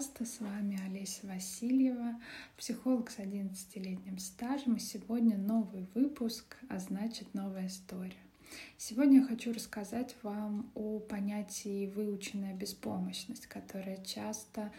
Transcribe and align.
подкаста. 0.00 0.24
С 0.24 0.40
вами 0.40 0.78
Олеся 0.86 1.26
Васильева, 1.26 2.14
психолог 2.56 3.10
с 3.10 3.18
11-летним 3.18 4.18
стажем. 4.18 4.76
И 4.76 4.78
сегодня 4.78 5.36
новый 5.36 5.88
выпуск, 5.94 6.56
а 6.68 6.78
значит 6.78 7.34
новая 7.34 7.66
история. 7.66 8.29
Сегодня 8.76 9.20
я 9.20 9.26
хочу 9.26 9.52
рассказать 9.52 10.16
вам 10.22 10.70
о 10.74 10.98
понятии 11.00 11.86
выученная 11.94 12.54
беспомощность, 12.54 13.46
которая 13.46 14.02
часто 14.04 14.72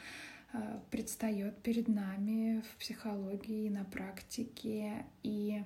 э, 0.53 0.79
предстает 0.89 1.57
перед 1.61 1.87
нами 1.87 2.61
в 2.61 2.77
психологии, 2.77 3.69
на 3.69 3.85
практике. 3.85 5.05
И 5.23 5.63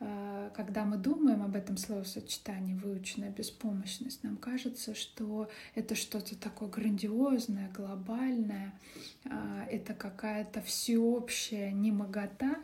Э, 0.00 0.50
когда 0.54 0.84
мы 0.84 0.96
думаем 0.96 1.42
об 1.42 1.56
этом 1.56 1.76
словосочетании 1.76 2.74
«выученная 2.74 3.30
беспомощность», 3.30 4.22
нам 4.22 4.36
кажется, 4.36 4.94
что 4.94 5.48
это 5.74 5.94
что-то 5.94 6.38
такое 6.38 6.68
грандиозное, 6.68 7.70
глобальное, 7.74 8.72
э, 9.24 9.66
это 9.70 9.94
какая-то 9.94 10.62
всеобщая 10.62 11.72
немогота, 11.72 12.56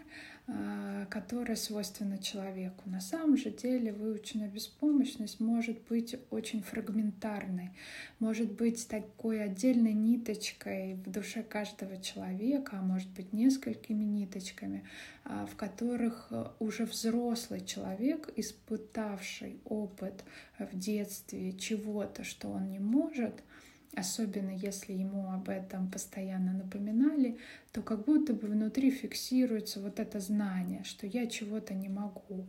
которая 1.09 1.57
свойственна 1.57 2.19
человеку. 2.19 2.83
На 2.85 3.01
самом 3.01 3.39
же 3.39 3.51
деле 3.51 3.93
выученная 3.93 4.49
беспомощность 4.49 5.41
может 5.41 5.81
быть 5.89 6.17
очень 6.31 6.63
фрагментарной, 6.63 7.71
может 8.19 8.53
быть 8.53 8.87
такой 8.87 9.43
отдельной 9.43 9.95
ниточкой 9.95 10.97
в 10.97 11.11
душе 11.11 11.43
каждого 11.43 11.97
человека, 11.97 12.79
а 12.79 12.83
может 12.83 13.09
быть 13.11 13.33
несколькими 13.33 14.05
ниточками, 14.05 14.85
а, 15.25 15.47
в 15.47 15.57
которых 15.57 16.31
уже 16.59 16.85
взрослый 16.85 17.65
человек, 17.65 18.29
испытавший 18.37 19.61
опыт 19.65 20.25
в 20.59 20.79
детстве 20.79 21.55
чего-то, 21.55 22.23
что 22.23 22.51
он 22.51 22.69
не 22.69 22.81
может, 22.81 23.43
особенно 23.97 24.51
если 24.51 24.93
ему 24.93 25.31
об 25.31 25.49
этом 25.49 25.91
постоянно 25.91 26.53
напоминали, 26.53 27.39
то 27.73 27.83
как 27.83 28.05
будто 28.05 28.33
бы 28.33 28.49
внутри 28.49 28.91
фиксируется 28.91 29.81
вот 29.81 30.01
это 30.01 30.21
знание, 30.21 30.83
что 30.85 31.07
я 31.07 31.27
чего-то 31.27 31.75
не 31.75 31.89
могу. 31.89 32.47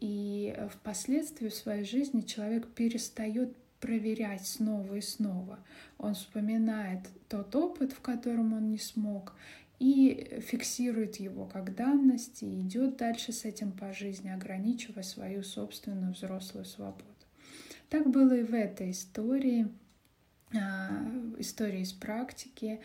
И 0.00 0.54
впоследствии 0.70 1.48
в 1.48 1.54
своей 1.54 1.84
жизни 1.84 2.20
человек 2.20 2.68
перестает 2.68 3.56
проверять 3.80 4.46
снова 4.46 4.94
и 4.94 5.00
снова. 5.00 5.58
Он 5.98 6.14
вспоминает 6.14 7.00
тот 7.28 7.54
опыт, 7.54 7.92
в 7.92 8.00
котором 8.00 8.52
он 8.54 8.70
не 8.70 8.78
смог, 8.78 9.34
и 9.78 10.40
фиксирует 10.40 11.16
его 11.16 11.46
как 11.46 11.74
данность 11.74 12.42
и 12.42 12.60
идет 12.60 12.96
дальше 12.96 13.32
с 13.32 13.44
этим 13.44 13.72
по 13.72 13.92
жизни, 13.92 14.30
ограничивая 14.30 15.02
свою 15.02 15.42
собственную 15.42 16.14
взрослую 16.14 16.64
свободу. 16.64 17.04
Так 17.90 18.08
было 18.10 18.34
и 18.34 18.42
в 18.42 18.54
этой 18.54 18.90
истории– 18.90 19.68
а, 20.52 20.90
истории 21.38 21.80
из 21.80 21.92
практики 21.92 22.80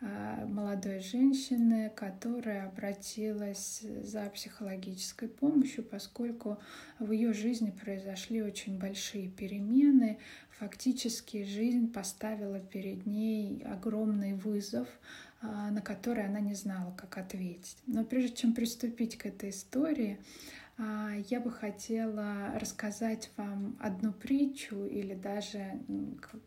а, 0.00 0.44
молодой 0.46 1.00
женщины, 1.00 1.90
которая 1.94 2.66
обратилась 2.66 3.80
за 4.02 4.28
психологической 4.30 5.28
помощью, 5.28 5.84
поскольку 5.84 6.58
в 6.98 7.12
ее 7.12 7.32
жизни 7.32 7.70
произошли 7.70 8.42
очень 8.42 8.78
большие 8.78 9.28
перемены. 9.28 10.18
Фактически 10.58 11.44
жизнь 11.44 11.92
поставила 11.92 12.60
перед 12.60 13.06
ней 13.06 13.62
огромный 13.64 14.34
вызов, 14.34 14.88
а, 15.40 15.70
на 15.70 15.80
который 15.80 16.26
она 16.26 16.40
не 16.40 16.54
знала, 16.54 16.94
как 16.96 17.16
ответить. 17.18 17.76
Но 17.86 18.04
прежде 18.04 18.36
чем 18.36 18.54
приступить 18.54 19.16
к 19.16 19.26
этой 19.26 19.50
истории, 19.50 20.18
я 20.78 21.40
бы 21.40 21.50
хотела 21.50 22.58
рассказать 22.58 23.30
вам 23.36 23.76
одну 23.80 24.12
притчу 24.12 24.86
или 24.86 25.14
даже 25.14 25.80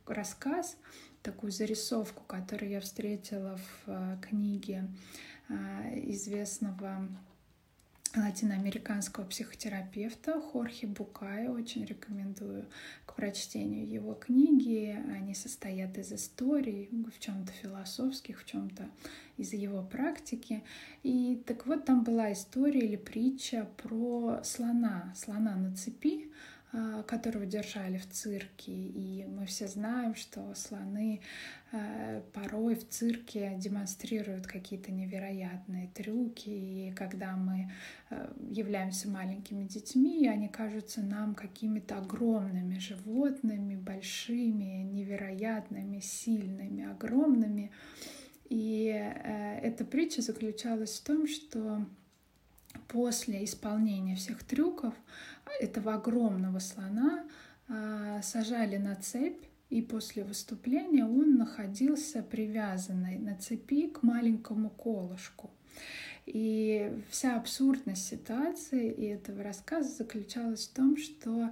рассказ, 0.06 0.78
такую 1.22 1.52
зарисовку, 1.52 2.24
которую 2.24 2.72
я 2.72 2.82
встретила 2.82 3.58
в 3.58 3.84
а, 3.88 4.18
книге 4.18 4.88
а, 5.50 5.84
известного 5.94 7.08
латиноамериканского 8.22 9.26
психотерапевта 9.26 10.40
Хорхе 10.40 10.88
Букая. 10.88 11.50
Очень 11.50 11.86
рекомендую 11.86 12.66
к 13.06 13.16
прочтению 13.16 13.88
его 13.88 14.14
книги. 14.14 14.98
Они 15.16 15.34
состоят 15.34 15.98
из 15.98 16.12
историй, 16.12 16.90
в 16.92 17.20
чем-то 17.20 17.52
философских, 17.52 18.42
в 18.42 18.46
чем-то 18.46 18.90
из 19.38 19.54
его 19.54 19.84
практики. 19.84 20.64
И 21.04 21.42
так 21.46 21.66
вот 21.66 21.86
там 21.86 22.04
была 22.04 22.32
история 22.34 22.82
или 22.82 22.96
притча 22.98 23.68
про 23.78 24.42
слона, 24.44 25.14
слона 25.16 25.56
на 25.56 25.76
цепи, 25.76 26.32
которого 27.08 27.46
держали 27.46 27.98
в 27.98 28.10
цирке. 28.10 28.72
И 28.72 29.26
мы 29.26 29.46
все 29.46 29.68
знаем, 29.68 30.16
что 30.16 30.54
слоны 30.54 31.22
а, 31.72 32.22
порой 32.34 32.76
в 32.76 32.88
цирке 32.90 33.54
демонстрируют 33.58 34.48
какие-то 34.48 34.92
невероятные 34.92 35.88
трюки. 35.94 36.50
И 36.50 36.94
когда 36.96 37.36
мы 37.36 37.72
а, 38.10 38.34
являемся 38.50 39.10
маленькими 39.10 39.64
детьми, 39.64 40.28
они 40.28 40.50
кажутся 40.50 41.02
нам 41.02 41.36
какими-то 41.36 41.98
огромными 41.98 42.78
животными, 42.80 43.76
большими, 43.76 44.84
невероятными, 44.84 46.00
сильными, 46.00 46.92
огромными. 46.92 47.72
И 48.50 48.88
э, 48.88 49.60
эта 49.60 49.84
притча 49.84 50.22
заключалась 50.22 51.00
в 51.00 51.04
том, 51.04 51.28
что 51.28 51.86
после 52.88 53.44
исполнения 53.44 54.16
всех 54.16 54.44
трюков 54.44 54.94
этого 55.60 55.96
огромного 55.96 56.60
слона 56.60 57.24
а, 57.70 58.22
сажали 58.22 58.78
на 58.78 58.96
цепь, 58.96 59.44
и 59.70 59.82
после 59.82 60.24
выступления 60.24 61.04
он 61.04 61.38
находился 61.38 62.24
привязанный 62.24 63.18
на 63.18 63.36
цепи 63.36 63.88
к 63.88 64.02
маленькому 64.02 64.70
колышку. 64.70 65.52
И 66.26 66.92
вся 67.10 67.38
абсурдность 67.38 68.08
ситуации 68.08 68.92
и 68.92 69.06
этого 69.06 69.44
рассказа 69.44 69.90
заключалась 69.90 70.68
в 70.68 70.74
том, 70.74 70.98
что 70.98 71.52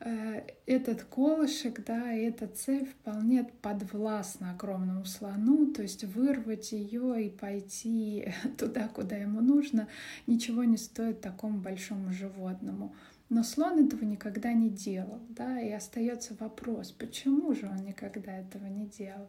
Э, 0.00 0.42
этот 0.66 1.04
колышек, 1.04 1.82
да, 1.84 2.12
эта 2.12 2.46
цепь 2.46 2.90
вполне 2.90 3.44
подвластна 3.62 4.50
огромному 4.50 5.06
слону, 5.06 5.72
то 5.72 5.80
есть 5.80 6.04
вырвать 6.04 6.72
ее 6.72 7.26
и 7.26 7.30
пойти 7.30 8.32
туда, 8.58 8.88
куда 8.88 9.16
ему 9.16 9.40
нужно, 9.40 9.88
ничего 10.26 10.64
не 10.64 10.76
стоит 10.76 11.22
такому 11.22 11.58
большому 11.58 12.12
животному. 12.12 12.94
Но 13.28 13.42
слон 13.42 13.86
этого 13.86 14.04
никогда 14.04 14.52
не 14.52 14.68
делал, 14.68 15.20
да, 15.30 15.60
и 15.60 15.70
остается 15.70 16.36
вопрос, 16.38 16.92
почему 16.92 17.54
же 17.54 17.66
он 17.66 17.84
никогда 17.84 18.38
этого 18.38 18.66
не 18.66 18.86
делал. 18.86 19.28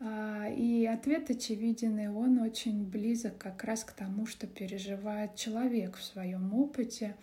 А, 0.00 0.48
и 0.48 0.86
ответ 0.86 1.28
очевиден, 1.28 1.98
и 1.98 2.06
он 2.06 2.38
очень 2.38 2.84
близок 2.84 3.36
как 3.38 3.64
раз 3.64 3.82
к 3.82 3.92
тому, 3.92 4.26
что 4.26 4.46
переживает 4.46 5.34
человек 5.34 5.96
в 5.96 6.04
своем 6.04 6.54
опыте. 6.54 7.16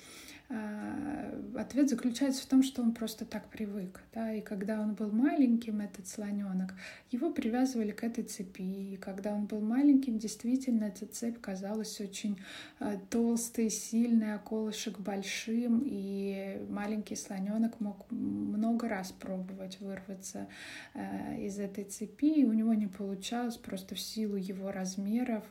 А, 0.47 1.41
ответ 1.55 1.89
заключается 1.89 2.43
в 2.43 2.45
том, 2.45 2.61
что 2.61 2.81
он 2.81 2.93
просто 2.93 3.25
так 3.25 3.49
привык. 3.49 4.01
Да? 4.13 4.31
И 4.31 4.41
когда 4.41 4.79
он 4.79 4.93
был 4.93 5.09
маленьким, 5.11 5.81
этот 5.81 6.07
слоненок, 6.07 6.73
его 7.09 7.31
привязывали 7.31 7.91
к 7.91 8.03
этой 8.03 8.23
цепи. 8.23 8.93
И 8.93 8.97
когда 8.97 9.33
он 9.33 9.45
был 9.45 9.59
маленьким, 9.59 10.19
действительно, 10.19 10.85
эта 10.85 11.07
цепь 11.07 11.39
казалась 11.41 11.99
очень 11.99 12.39
а, 12.79 12.97
толстой, 13.09 13.69
сильной, 13.69 14.35
а 14.35 14.37
колышек 14.37 14.99
большим. 14.99 15.81
И 15.83 16.61
маленький 16.69 17.15
слоненок 17.15 17.79
мог 17.79 18.09
много 18.11 18.87
раз 18.87 19.11
пробовать 19.11 19.79
вырваться 19.79 20.47
а, 20.93 21.35
из 21.37 21.57
этой 21.57 21.85
цепи. 21.85 22.41
И 22.41 22.45
у 22.45 22.53
него 22.53 22.73
не 22.75 22.87
получалось 22.87 23.57
просто 23.57 23.95
в 23.95 23.99
силу 23.99 24.35
его 24.35 24.71
размеров 24.71 25.43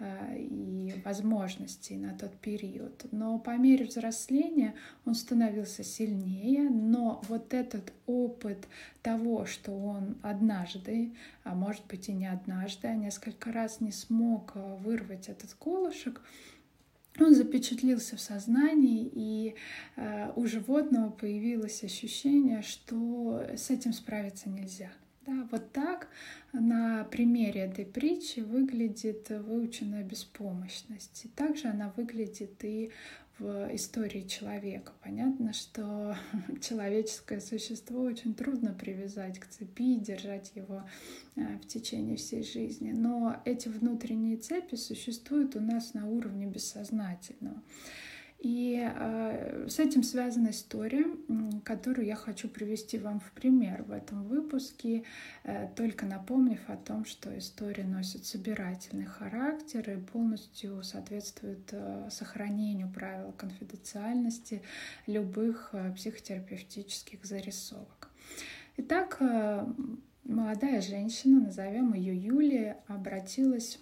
и 0.00 0.94
возможностей 1.04 1.96
на 1.96 2.16
тот 2.16 2.34
период. 2.36 3.06
Но 3.12 3.38
по 3.38 3.56
мере 3.56 3.84
взросления 3.84 4.04
взросления 4.04 4.74
он 5.04 5.14
становился 5.14 5.84
сильнее, 5.84 6.68
но 6.70 7.22
вот 7.28 7.54
этот 7.54 7.92
опыт 8.06 8.66
того, 9.02 9.46
что 9.46 9.72
он 9.72 10.16
однажды, 10.22 11.14
а 11.42 11.54
может 11.54 11.86
быть 11.86 12.08
и 12.08 12.12
не 12.12 12.26
однажды, 12.26 12.88
а 12.88 12.94
несколько 12.94 13.52
раз 13.52 13.80
не 13.80 13.92
смог 13.92 14.52
э, 14.54 14.76
вырвать 14.80 15.28
этот 15.28 15.54
колышек, 15.54 16.20
он 17.20 17.34
запечатлился 17.34 18.16
в 18.16 18.20
сознании, 18.20 19.08
и 19.12 19.54
э, 19.96 20.32
у 20.34 20.46
животного 20.46 21.10
появилось 21.10 21.84
ощущение, 21.84 22.62
что 22.62 23.46
с 23.56 23.70
этим 23.70 23.92
справиться 23.92 24.48
нельзя. 24.48 24.90
Да, 25.26 25.48
вот 25.50 25.72
так 25.72 26.08
на 26.52 27.04
примере 27.04 27.62
этой 27.62 27.86
притчи 27.86 28.40
выглядит 28.40 29.30
выученная 29.30 30.02
беспомощность. 30.02 31.24
И 31.24 31.28
также 31.28 31.68
она 31.68 31.92
выглядит 31.96 32.62
и 32.62 32.90
в 33.38 33.74
истории 33.74 34.22
человека. 34.22 34.92
Понятно, 35.02 35.52
что 35.52 36.16
человеческое 36.60 37.40
существо 37.40 38.02
очень 38.02 38.34
трудно 38.34 38.72
привязать 38.72 39.38
к 39.38 39.46
цепи, 39.46 39.96
держать 39.96 40.52
его 40.54 40.84
э, 41.36 41.58
в 41.58 41.66
течение 41.66 42.16
всей 42.16 42.44
жизни. 42.44 42.92
Но 42.92 43.40
эти 43.44 43.68
внутренние 43.68 44.36
цепи 44.36 44.76
существуют 44.76 45.56
у 45.56 45.60
нас 45.60 45.94
на 45.94 46.06
уровне 46.08 46.46
бессознательного. 46.46 47.60
И 48.44 48.78
э, 48.78 49.68
с 49.70 49.78
этим 49.78 50.02
связана 50.02 50.50
история, 50.50 51.06
которую 51.64 52.06
я 52.06 52.14
хочу 52.14 52.46
привести 52.46 52.98
вам 52.98 53.18
в 53.18 53.32
пример 53.32 53.84
в 53.84 53.90
этом 53.90 54.24
выпуске, 54.24 55.04
э, 55.44 55.68
только 55.74 56.04
напомнив 56.04 56.60
о 56.68 56.76
том, 56.76 57.06
что 57.06 57.36
история 57.38 57.84
носит 57.84 58.26
собирательный 58.26 59.06
характер 59.06 59.90
и 59.90 59.96
полностью 59.96 60.82
соответствует 60.82 61.70
э, 61.72 62.08
сохранению 62.10 62.90
правил 62.90 63.32
конфиденциальности 63.32 64.60
любых 65.06 65.70
э, 65.72 65.94
психотерапевтических 65.94 67.24
зарисовок. 67.24 68.10
Итак, 68.76 69.16
э, 69.20 69.66
молодая 70.24 70.82
женщина, 70.82 71.40
назовем 71.46 71.94
ее 71.94 72.14
Юлия, 72.14 72.76
обратилась 72.88 73.78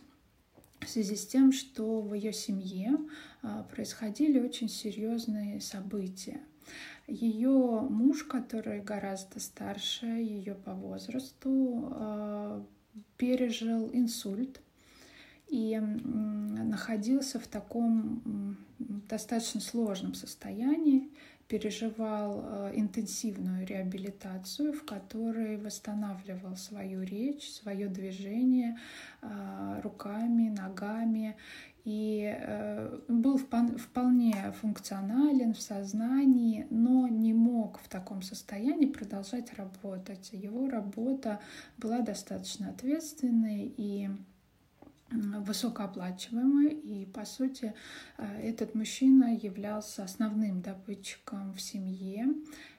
в 0.85 0.89
связи 0.89 1.17
с 1.17 1.27
тем, 1.27 1.53
что 1.53 2.01
в 2.01 2.15
ее 2.15 2.33
семье 2.33 2.99
а, 3.43 3.65
происходили 3.65 4.39
очень 4.39 4.69
серьезные 4.69 5.61
события. 5.61 6.41
Ее 7.07 7.81
муж, 7.89 8.25
который 8.25 8.81
гораздо 8.81 9.41
старше 9.41 10.07
ее 10.07 10.55
по 10.55 10.75
возрасту, 10.75 11.89
а, 11.93 12.67
пережил 13.17 13.91
инсульт 13.93 14.61
и 15.49 15.79
находился 15.79 17.39
в 17.39 17.47
таком 17.47 18.57
достаточно 18.79 19.61
сложном 19.61 20.15
состоянии, 20.15 21.11
переживал 21.53 22.41
а, 22.45 22.71
интенсивную 22.75 23.67
реабилитацию, 23.67 24.73
в 24.73 24.85
которой 24.87 25.59
восстанавливал 25.59 26.57
свою 26.57 27.03
речь, 27.03 27.51
свое 27.51 27.89
движение 27.89 28.79
руками, 29.83 30.49
ногами 30.49 31.37
и 31.85 32.33
э, 32.39 33.01
был 33.09 33.39
вполне 33.39 34.53
функционален 34.61 35.53
в 35.53 35.61
сознании, 35.61 36.67
но 36.71 37.09
не 37.09 37.35
мог 37.35 37.81
в 37.81 37.89
таком 37.89 38.23
состоянии 38.23 38.87
продолжать 38.87 39.53
работать. 39.55 40.31
Его 40.33 40.69
работа 40.71 41.41
была 41.79 42.01
достаточно 42.01 42.71
ответственной 42.71 43.73
и 43.77 44.09
высокооплачиваемой, 45.13 46.73
и, 46.73 47.07
по 47.07 47.25
сути, 47.25 47.75
э, 48.19 48.41
этот 48.43 48.75
мужчина 48.75 49.35
являлся 49.35 50.05
основным 50.05 50.63
добытчиком 50.63 51.53
в 51.53 51.61
семье, 51.61 52.27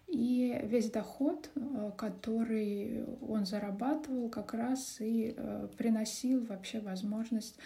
и 0.07 0.59
весь 0.63 0.91
доход, 0.91 1.50
э, 1.56 1.91
который 1.97 3.06
он 3.21 3.45
зарабатывал, 3.45 4.30
как 4.30 4.53
раз 4.53 4.97
и 5.00 5.33
э, 5.35 5.68
приносил 5.77 6.45
вообще 6.45 6.80
возможность 6.80 7.57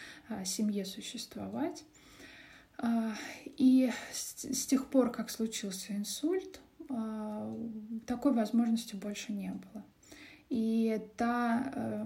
семье 0.44 0.86
существовать. 0.86 1.84
А, 2.80 3.14
и 3.44 3.92
с 4.12 4.66
тех 4.68 4.88
пор, 4.90 5.12
как 5.12 5.30
случился 5.30 5.96
инсульт, 5.96 6.60
а, 6.90 7.54
такой 8.06 8.34
возможности 8.34 8.96
больше 8.96 9.34
не 9.34 9.52
было. 9.52 9.84
И 10.50 11.02
та 11.18 11.74
э, 11.76 12.06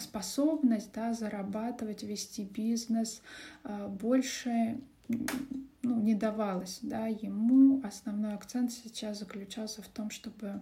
способность 0.00 0.92
да, 0.94 1.12
зарабатывать, 1.12 2.02
вести 2.02 2.44
бизнес 2.44 3.22
больше 4.00 4.78
ну, 5.08 6.00
не 6.00 6.14
давалось 6.14 6.80
да, 6.82 7.06
ему. 7.06 7.80
Основной 7.84 8.34
акцент 8.34 8.72
сейчас 8.72 9.20
заключался 9.20 9.82
в 9.82 9.88
том, 9.88 10.10
чтобы 10.10 10.60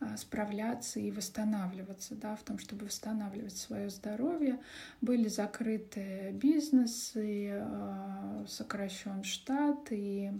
а, 0.00 0.16
справляться 0.16 0.98
и 0.98 1.10
восстанавливаться, 1.10 2.14
да, 2.14 2.36
в 2.36 2.42
том, 2.42 2.58
чтобы 2.58 2.86
восстанавливать 2.86 3.56
свое 3.56 3.90
здоровье. 3.90 4.58
Были 5.00 5.28
закрыты 5.28 6.30
бизнесы, 6.32 7.50
а, 7.52 8.44
сокращен 8.48 9.24
штат, 9.24 9.88
и 9.90 10.32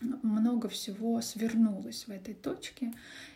много 0.00 0.68
всего 0.68 1.20
свернулось 1.20 2.06
в 2.06 2.10
этой 2.10 2.34
точке. 2.34 2.92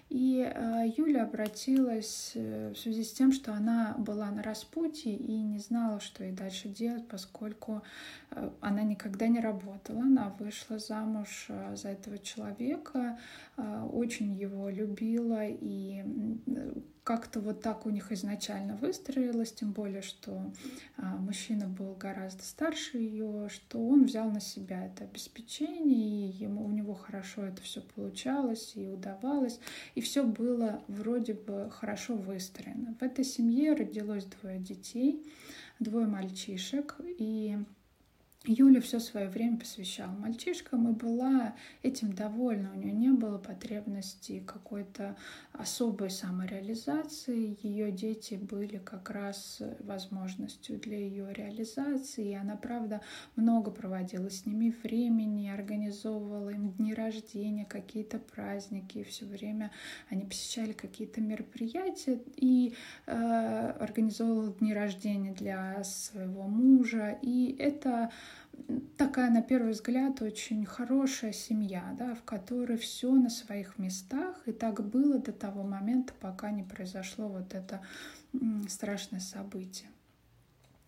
И 0.09 0.41
э, 0.41 0.93
Юля 0.97 1.25
обратилась 1.25 2.33
э, 2.35 2.73
в 2.75 2.79
связи 2.79 3.05
с 3.05 3.13
тем, 3.13 3.31
что 3.31 3.53
она 3.53 3.95
была 3.99 4.31
на 4.31 4.43
распутье 4.43 5.15
и 5.15 5.43
не 5.43 5.59
знала, 5.59 6.01
что 6.01 6.25
ей 6.25 6.33
дальше 6.33 6.69
делать, 6.69 7.07
поскольку 7.07 7.83
э, 8.31 8.51
она 8.61 8.83
никогда 8.85 9.29
не 9.29 9.41
работала. 9.41 10.01
Она 10.01 10.35
вышла 10.39 10.79
замуж 10.79 11.49
за 11.75 11.89
этого 11.91 12.19
человека, 12.19 13.19
очень 13.93 14.33
его 14.35 14.71
любила 14.71 15.45
и 15.45 16.03
как-то 17.09 17.41
вот 17.41 17.63
так 17.63 17.87
у 17.87 17.89
них 17.89 18.13
изначально 18.13 18.77
выстроилось, 18.77 19.51
тем 19.55 19.73
более, 19.73 20.03
что 20.03 20.53
а, 20.99 21.17
мужчина 21.17 21.67
был 21.67 21.95
гораздо 21.95 22.43
старше 22.43 22.99
ее, 22.99 23.49
что 23.49 23.79
он 23.79 24.05
взял 24.05 24.31
на 24.31 24.43
себя 24.43 24.85
это 24.85 25.05
обеспечение, 25.05 26.29
и 26.29 26.33
ему, 26.45 26.67
у 26.67 26.71
него 26.71 26.93
хорошо 26.93 27.45
это 27.45 27.63
все 27.63 27.81
получалось 27.81 28.73
и 28.75 28.87
удавалось, 28.87 29.59
и 29.95 30.03
все 30.03 30.23
было 30.23 30.83
вроде 30.87 31.33
бы 31.33 31.71
хорошо 31.71 32.15
выстроено. 32.15 32.95
В 33.01 33.03
этой 33.03 33.25
семье 33.25 33.73
родилось 33.73 34.27
двое 34.27 34.59
детей, 34.59 35.27
двое 35.79 36.07
мальчишек, 36.07 36.97
и 37.01 37.57
Юля 38.51 38.81
все 38.81 38.99
свое 38.99 39.29
время 39.29 39.59
посвящала 39.59 40.11
мальчишкам 40.11 40.89
и 40.89 40.93
была 40.93 41.55
этим 41.83 42.15
довольна. 42.15 42.73
У 42.75 42.79
нее 42.79 42.95
не 42.95 43.11
было 43.11 43.37
потребности 43.37 44.43
какой-то 44.47 45.17
особой 45.53 46.09
самореализации. 46.09 47.59
Ее 47.63 47.93
дети 47.93 48.37
были 48.37 48.79
как 48.79 49.11
раз 49.11 49.61
возможностью 49.81 50.79
для 50.79 50.97
ее 50.97 51.31
реализации. 51.35 52.31
И 52.31 52.35
она, 52.35 52.57
правда, 52.57 53.03
много 53.37 53.71
проводила 53.71 54.31
с 54.31 54.47
ними 54.47 54.75
времени, 54.83 55.51
организовывала 55.51 56.49
им 56.49 56.71
дни 56.71 56.95
рождения, 56.95 57.67
какие-то 57.67 58.19
праздники. 58.19 58.99
И 58.99 59.05
все 59.05 59.27
время 59.27 59.73
они 60.09 60.25
посещали 60.25 60.73
какие-то 60.73 61.21
мероприятия 61.21 62.19
и 62.37 62.75
э, 63.05 63.75
организовывала 63.79 64.55
дни 64.55 64.73
рождения 64.73 65.33
для 65.33 65.85
своего 65.85 66.45
мужа. 66.45 67.19
И 67.21 67.55
это 67.59 68.11
такая, 68.97 69.31
на 69.31 69.43
первый 69.43 69.73
взгляд, 69.73 70.23
очень 70.23 70.65
хорошая 70.65 71.33
семья, 71.33 71.95
да, 71.99 72.15
в 72.15 72.23
которой 72.23 72.77
все 72.77 73.11
на 73.13 73.31
своих 73.31 73.79
местах. 73.79 74.37
И 74.47 74.53
так 74.53 74.87
было 74.87 75.19
до 75.19 75.33
того 75.33 75.63
момента, 75.63 76.13
пока 76.21 76.51
не 76.51 76.63
произошло 76.63 77.29
вот 77.29 77.55
это 77.55 77.81
страшное 78.69 79.21
событие. 79.21 79.89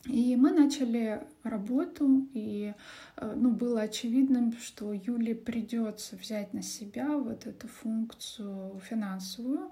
И 0.07 0.35
мы 0.35 0.51
начали 0.53 1.23
работу, 1.43 2.27
и 2.33 2.73
э, 3.17 3.35
ну, 3.37 3.51
было 3.51 3.83
очевидным, 3.83 4.55
что 4.59 4.95
Юле 4.95 5.35
придется 5.35 6.17
взять 6.17 6.55
на 6.55 6.63
себя 6.63 7.19
вот 7.19 7.47
эту 7.47 7.69
функцию 7.69 8.81
финансовую, 8.81 9.71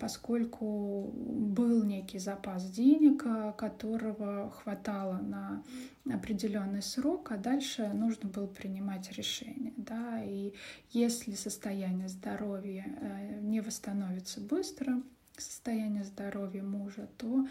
поскольку 0.00 1.10
был 1.14 1.84
некий 1.84 2.18
запас 2.18 2.68
денег, 2.70 3.22
э, 3.24 3.52
которого 3.56 4.50
хватало 4.50 5.18
на 5.18 5.62
определенный 6.10 6.82
срок, 6.82 7.32
а 7.32 7.36
дальше 7.36 7.88
нужно 7.94 8.28
было 8.28 8.46
принимать 8.46 9.10
решение. 9.12 9.72
Да? 9.76 10.22
И 10.22 10.52
если 10.90 11.32
состояние 11.32 12.08
здоровья 12.08 12.84
э, 12.86 13.40
не 13.40 13.60
восстановится 13.60 14.40
быстро, 14.40 15.02
состояние 15.36 16.04
здоровья 16.04 16.62
мужа, 16.62 17.08
то, 17.18 17.48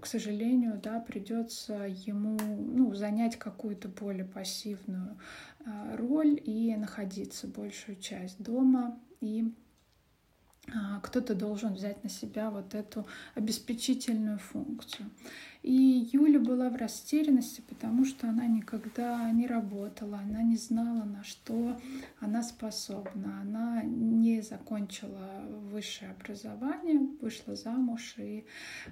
к 0.00 0.06
сожалению, 0.06 0.80
да, 0.82 0.98
придется 0.98 1.84
ему 2.06 2.38
ну, 2.40 2.94
занять 2.94 3.36
какую-то 3.36 3.88
более 3.90 4.24
пассивную 4.24 5.18
роль 5.92 6.40
и 6.42 6.74
находиться 6.74 7.48
большую 7.48 7.96
часть 7.96 8.42
дома 8.42 8.98
и 9.20 9.44
а, 9.44 9.61
кто-то 11.02 11.34
должен 11.34 11.74
взять 11.74 12.02
на 12.02 12.10
себя 12.10 12.50
вот 12.50 12.74
эту 12.74 13.06
обеспечительную 13.34 14.38
функцию. 14.38 15.10
И 15.62 16.08
Юля 16.12 16.40
была 16.40 16.70
в 16.70 16.76
растерянности, 16.76 17.62
потому 17.68 18.04
что 18.04 18.28
она 18.28 18.46
никогда 18.46 19.30
не 19.30 19.46
работала, 19.46 20.18
она 20.18 20.42
не 20.42 20.56
знала, 20.56 21.04
на 21.04 21.22
что 21.22 21.78
она 22.18 22.42
способна. 22.42 23.40
Она 23.42 23.82
не 23.82 24.40
закончила 24.40 25.44
высшее 25.70 26.10
образование, 26.10 26.98
вышла 27.20 27.54
замуж 27.54 28.14
и 28.18 28.44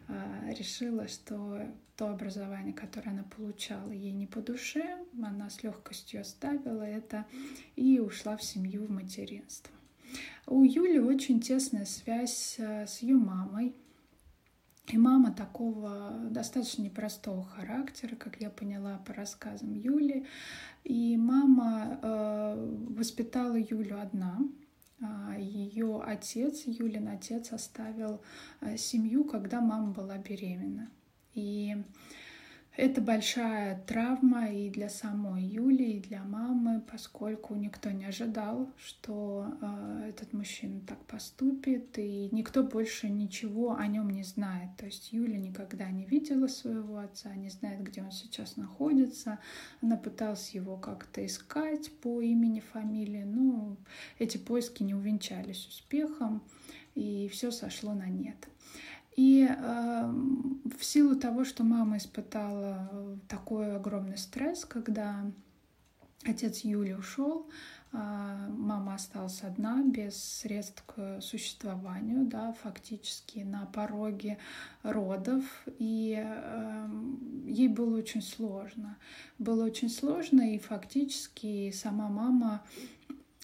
э, 0.06 0.54
решила, 0.56 1.08
что 1.08 1.66
то 1.96 2.08
образование, 2.08 2.72
которое 2.72 3.10
она 3.10 3.24
получала, 3.24 3.90
ей 3.90 4.12
не 4.12 4.26
по 4.26 4.40
душе. 4.40 4.96
Она 5.20 5.50
с 5.50 5.64
легкостью 5.64 6.20
оставила 6.20 6.84
это 6.84 7.26
и 7.74 7.98
ушла 7.98 8.36
в 8.36 8.44
семью, 8.44 8.86
в 8.86 8.90
материнство. 8.90 9.74
У 10.46 10.62
Юли 10.64 10.98
очень 10.98 11.40
тесная 11.40 11.84
связь 11.84 12.56
э, 12.58 12.86
с 12.86 12.98
ее 12.98 13.16
мамой. 13.16 13.74
И 14.88 14.98
мама 14.98 15.32
такого 15.32 16.12
достаточно 16.30 16.82
непростого 16.82 17.44
характера, 17.44 18.16
как 18.16 18.40
я 18.40 18.50
поняла 18.50 18.98
по 19.06 19.14
рассказам 19.14 19.72
Юли. 19.72 20.26
И 20.82 21.16
мама 21.16 22.00
э, 22.02 22.76
воспитала 22.88 23.56
Юлю 23.56 24.00
одна. 24.00 24.40
А, 25.02 25.36
Ее 25.38 26.02
отец, 26.04 26.64
Юлин 26.66 27.08
отец, 27.08 27.52
оставил 27.52 28.20
э, 28.60 28.76
семью, 28.76 29.24
когда 29.24 29.60
мама 29.60 29.92
была 29.92 30.18
беременна. 30.18 30.90
И 31.34 31.76
это 32.76 33.00
большая 33.00 33.82
травма 33.86 34.48
и 34.50 34.70
для 34.70 34.88
самой 34.88 35.42
Юли, 35.42 35.98
и 35.98 36.00
для 36.00 36.22
мамы, 36.22 36.82
поскольку 36.90 37.54
никто 37.54 37.90
не 37.90 38.04
ожидал, 38.04 38.70
что 38.78 39.52
э, 39.60 40.10
этот 40.10 40.32
мужчина 40.32 40.80
так 40.86 40.98
поступит, 41.04 41.98
и 41.98 42.28
никто 42.32 42.62
больше 42.62 43.08
ничего 43.08 43.76
о 43.76 43.86
нем 43.86 44.08
не 44.10 44.22
знает. 44.22 44.70
То 44.78 44.86
есть 44.86 45.12
Юля 45.12 45.36
никогда 45.36 45.90
не 45.90 46.06
видела 46.06 46.46
своего 46.46 46.98
отца, 46.98 47.34
не 47.34 47.50
знает, 47.50 47.82
где 47.82 48.02
он 48.02 48.12
сейчас 48.12 48.56
находится. 48.56 49.40
Она 49.82 49.96
пыталась 49.96 50.50
его 50.50 50.76
как-то 50.76 51.26
искать 51.26 51.90
по 52.00 52.22
имени, 52.22 52.60
фамилии, 52.60 53.24
но 53.24 53.76
эти 54.18 54.38
поиски 54.38 54.84
не 54.84 54.94
увенчались 54.94 55.66
успехом, 55.66 56.42
и 56.94 57.28
все 57.28 57.50
сошло 57.50 57.94
на 57.94 58.06
нет. 58.06 58.48
И 59.16 59.46
э, 59.48 60.12
в 60.78 60.84
силу 60.84 61.16
того, 61.16 61.44
что 61.44 61.64
мама 61.64 61.96
испытала 61.98 63.18
такой 63.28 63.76
огромный 63.76 64.16
стресс, 64.16 64.64
когда 64.64 65.24
отец 66.24 66.60
Юли 66.60 66.94
ушел, 66.94 67.48
э, 67.92 67.96
мама 67.96 68.94
осталась 68.94 69.42
одна, 69.42 69.82
без 69.82 70.16
средств 70.16 70.84
к 70.86 71.20
существованию, 71.20 72.24
да, 72.26 72.54
фактически 72.62 73.40
на 73.40 73.66
пороге 73.66 74.38
родов, 74.82 75.44
и 75.78 76.16
э, 76.24 76.88
ей 77.46 77.68
было 77.68 77.98
очень 77.98 78.22
сложно. 78.22 78.96
Было 79.38 79.64
очень 79.64 79.90
сложно, 79.90 80.54
и 80.54 80.58
фактически 80.58 81.72
сама 81.72 82.08
мама 82.08 82.62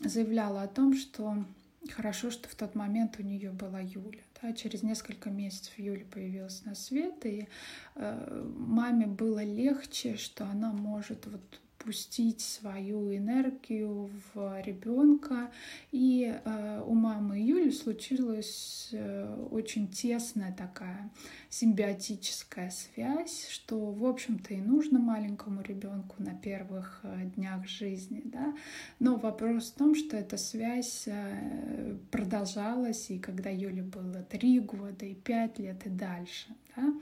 заявляла 0.00 0.62
о 0.62 0.68
том, 0.68 0.94
что 0.94 1.44
хорошо, 1.90 2.30
что 2.30 2.49
в 2.49 2.54
тот 2.54 2.75
момент 2.75 3.16
у 3.18 3.23
нее 3.23 3.50
была 3.50 3.80
Юля. 3.80 4.23
Да, 4.43 4.52
через 4.52 4.83
несколько 4.83 5.31
месяцев 5.31 5.78
Юля 5.78 6.05
появилась 6.11 6.64
на 6.64 6.75
свет, 6.75 7.25
и 7.25 7.49
э, 7.95 8.52
маме 8.57 9.07
было 9.07 9.43
легче, 9.43 10.16
что 10.16 10.45
она 10.45 10.73
может 10.73 11.26
вот 11.26 11.61
пустить 11.87 12.40
свою 12.40 13.16
энергию 13.16 14.11
в 14.35 14.61
ребенка. 14.61 15.52
И 15.93 16.35
э, 16.45 16.83
у 16.85 16.95
мамы 16.95 17.38
Юли 17.38 17.71
случилась 17.71 18.88
э, 18.93 19.47
очень 19.52 19.87
тесная 19.87 20.52
такая 20.52 21.11
симбиотическая 21.49 22.71
связь, 22.71 23.49
что, 23.49 23.93
в 23.93 24.05
общем-то, 24.05 24.52
и 24.52 24.61
нужно 24.61 24.99
маленькому 24.99 25.62
ребенку 25.62 26.16
на 26.19 26.35
первых 26.35 27.00
э, 27.05 27.31
днях 27.37 27.69
жизни. 27.69 28.23
Да? 28.25 28.52
Но 28.99 29.14
вопрос 29.14 29.71
в 29.71 29.75
том, 29.75 29.95
что 29.95 30.16
эта 30.16 30.37
связь 30.37 31.09
продолжалась, 32.11 33.11
и 33.11 33.21
когда 33.21 33.49
Юле 33.49 33.83
было 33.83 34.25
три 34.25 34.59
года, 34.59 35.07
и 35.07 35.14
пять 35.14 35.61
лет, 35.61 35.87
и 35.87 35.90
дальше. 35.90 36.49
Да? 36.76 36.95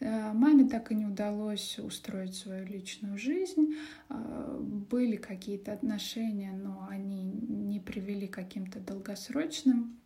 Э, 0.00 0.32
маме 0.32 0.68
так 0.68 0.92
и 0.92 0.94
не 0.94 1.06
удалось 1.06 1.78
устроить 1.78 2.34
свою 2.34 2.66
личную 2.66 3.18
жизнь. 3.18 3.74
Э, 4.08 4.58
были 4.60 5.16
какие-то 5.16 5.72
отношения, 5.72 6.52
но 6.52 6.86
они 6.90 7.24
не 7.24 7.80
привели 7.80 8.26
к 8.26 8.34
каким-то 8.34 8.80
долгосрочным 8.80 9.98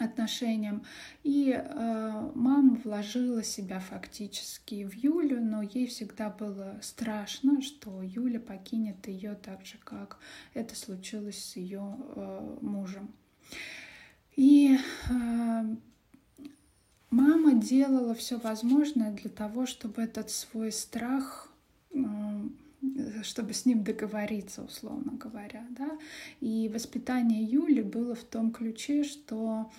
отношениям. 0.00 0.82
И 1.22 1.52
э, 1.52 2.30
мама 2.34 2.80
вложила 2.82 3.44
себя 3.44 3.78
фактически 3.78 4.84
в 4.84 4.94
Юлю, 4.94 5.40
но 5.40 5.62
ей 5.62 5.86
всегда 5.86 6.28
было 6.28 6.78
страшно, 6.82 7.62
что 7.62 8.02
Юля 8.02 8.40
покинет 8.40 9.06
ее 9.06 9.36
так 9.36 9.64
же, 9.64 9.78
как 9.78 10.18
это 10.54 10.74
случилось 10.74 11.38
с 11.38 11.56
ее 11.56 11.96
мужем. 12.60 13.14
И 14.34 14.76
э, 15.08 15.76
Мама 17.16 17.54
делала 17.54 18.14
все 18.14 18.36
возможное 18.36 19.10
для 19.10 19.30
того, 19.30 19.64
чтобы 19.64 20.02
этот 20.02 20.28
свой 20.30 20.70
страх 20.70 21.50
чтобы 23.22 23.52
с 23.52 23.64
ним 23.64 23.82
договориться, 23.82 24.62
условно 24.62 25.12
говоря, 25.12 25.66
да. 25.70 25.98
И 26.40 26.70
воспитание 26.72 27.42
Юли 27.42 27.82
было 27.82 28.14
в 28.14 28.22
том 28.22 28.52
ключе, 28.52 29.02
что 29.02 29.70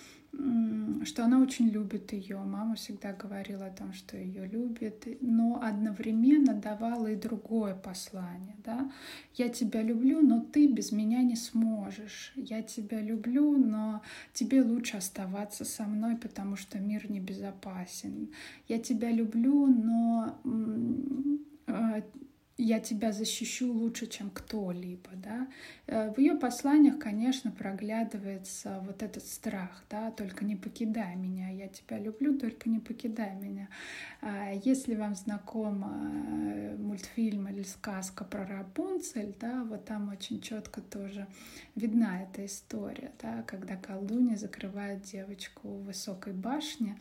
что 1.04 1.24
она 1.24 1.40
очень 1.40 1.68
любит 1.68 2.12
ее. 2.12 2.38
Мама 2.38 2.76
всегда 2.76 3.12
говорила 3.12 3.66
о 3.66 3.70
том, 3.70 3.92
что 3.92 4.16
ее 4.16 4.46
любит, 4.46 5.06
но 5.20 5.60
одновременно 5.60 6.54
давала 6.54 7.08
и 7.08 7.16
другое 7.16 7.74
послание. 7.74 8.54
Да? 8.64 8.90
Я 9.34 9.48
тебя 9.48 9.82
люблю, 9.82 10.20
но 10.20 10.40
ты 10.40 10.68
без 10.68 10.92
меня 10.92 11.22
не 11.22 11.34
сможешь. 11.34 12.32
Я 12.36 12.62
тебя 12.62 13.00
люблю, 13.00 13.56
но 13.58 14.02
тебе 14.32 14.62
лучше 14.62 14.98
оставаться 14.98 15.64
со 15.64 15.84
мной, 15.84 16.16
потому 16.16 16.56
что 16.56 16.78
мир 16.78 17.10
небезопасен. 17.10 18.28
Я 18.68 18.78
тебя 18.78 19.10
люблю, 19.10 19.66
но 19.66 20.38
а, 21.66 22.02
я 22.58 22.80
тебя 22.80 23.12
защищу 23.12 23.72
лучше, 23.72 24.08
чем 24.08 24.30
кто-либо, 24.30 25.10
да. 25.14 25.46
Э, 25.86 26.12
в 26.12 26.18
ее 26.18 26.34
посланиях, 26.34 26.98
конечно, 26.98 27.52
проглядывается 27.52 28.80
вот 28.84 29.02
этот 29.04 29.24
страх, 29.24 29.84
да, 29.88 30.10
только 30.10 30.44
не 30.44 30.56
покидай 30.56 31.14
меня, 31.14 31.50
я 31.50 31.68
тебя 31.68 31.98
люблю, 32.00 32.36
только 32.36 32.68
не 32.68 32.80
покидай 32.80 33.36
меня. 33.36 33.68
А 34.20 34.50
если 34.52 34.96
вам 34.96 35.14
знаком 35.14 35.84
э, 35.84 36.76
мультфильм 36.76 37.48
или 37.48 37.62
сказка 37.62 38.24
про 38.24 38.44
Рапунцель, 38.44 39.36
да, 39.40 39.62
вот 39.62 39.84
там 39.84 40.08
очень 40.10 40.40
четко 40.40 40.80
тоже 40.80 41.28
видна 41.76 42.24
эта 42.24 42.44
история, 42.44 43.12
да, 43.22 43.42
когда 43.42 43.76
колдунья 43.76 44.36
закрывает 44.36 45.02
девочку 45.02 45.68
в 45.68 45.84
высокой 45.84 46.32
башне, 46.32 46.96